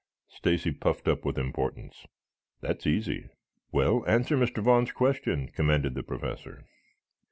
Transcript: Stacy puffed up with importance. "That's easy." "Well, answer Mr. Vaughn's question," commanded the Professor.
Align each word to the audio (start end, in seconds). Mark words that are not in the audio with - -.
Stacy 0.29 0.71
puffed 0.71 1.07
up 1.07 1.23
with 1.23 1.37
importance. 1.37 2.07
"That's 2.59 2.87
easy." 2.87 3.29
"Well, 3.71 4.03
answer 4.07 4.35
Mr. 4.35 4.57
Vaughn's 4.63 4.91
question," 4.91 5.49
commanded 5.49 5.93
the 5.93 6.01
Professor. 6.01 6.65